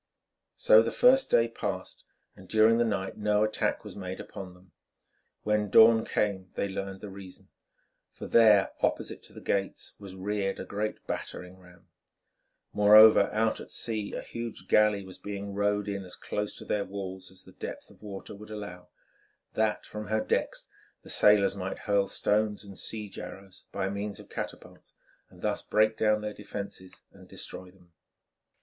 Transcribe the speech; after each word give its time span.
So 0.55 0.81
the 0.81 0.89
first 0.89 1.29
day 1.29 1.47
passed, 1.47 2.05
and 2.35 2.47
during 2.47 2.79
the 2.79 2.83
night 2.83 3.17
no 3.17 3.43
attack 3.43 3.83
was 3.83 3.95
made 3.95 4.19
upon 4.19 4.55
them. 4.55 4.71
When 5.43 5.69
dawn 5.69 6.05
came 6.05 6.49
they 6.55 6.67
learned 6.67 7.01
the 7.01 7.09
reason, 7.11 7.49
for 8.11 8.25
there 8.25 8.71
opposite 8.81 9.21
to 9.25 9.33
the 9.33 9.41
gates 9.41 9.93
was 9.99 10.15
reared 10.15 10.59
a 10.59 10.65
great 10.65 11.05
battering 11.05 11.59
ram; 11.59 11.87
moreover, 12.73 13.29
out 13.31 13.59
at 13.59 13.69
sea 13.69 14.15
a 14.15 14.23
huge 14.23 14.67
galley 14.67 15.05
was 15.05 15.19
being 15.19 15.53
rowed 15.53 15.87
in 15.87 16.03
as 16.03 16.15
close 16.15 16.55
to 16.55 16.65
their 16.65 16.83
walls 16.83 17.29
as 17.29 17.43
the 17.43 17.51
depth 17.51 17.91
of 17.91 18.01
water 18.01 18.33
would 18.33 18.49
allow, 18.49 18.87
that 19.53 19.85
from 19.85 20.07
her 20.07 20.19
decks 20.25 20.67
the 21.03 21.11
sailors 21.11 21.55
might 21.55 21.77
hurl 21.77 22.07
stones 22.07 22.63
and 22.63 22.79
siege 22.79 23.19
arrows 23.19 23.65
by 23.71 23.87
means 23.87 24.19
of 24.19 24.29
catapults 24.29 24.93
and 25.29 25.43
thus 25.43 25.61
break 25.61 25.95
down 25.95 26.21
their 26.21 26.33
defences 26.33 26.95
and 27.11 27.27
destroy 27.27 27.69
them. 27.69 27.93